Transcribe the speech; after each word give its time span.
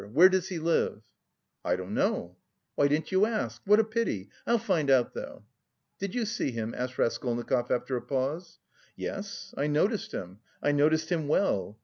Where 0.13 0.29
does 0.29 0.47
he 0.47 0.57
live?" 0.57 1.03
"I 1.63 1.75
don't 1.75 1.93
know." 1.93 2.35
"Why 2.73 2.87
didn't 2.87 3.11
you 3.11 3.27
ask? 3.27 3.61
What 3.65 3.79
a 3.79 3.83
pity! 3.83 4.31
I'll 4.47 4.57
find 4.57 4.89
out, 4.89 5.13
though." 5.13 5.43
"Did 5.99 6.15
you 6.15 6.25
see 6.25 6.49
him?" 6.49 6.73
asked 6.75 6.97
Raskolnikov 6.97 7.69
after 7.69 7.95
a 7.97 8.01
pause. 8.01 8.57
"Yes, 8.95 9.53
I 9.57 9.67
noticed 9.67 10.11
him, 10.11 10.39
I 10.59 10.71
noticed 10.71 11.09
him 11.11 11.27
well." 11.27 11.77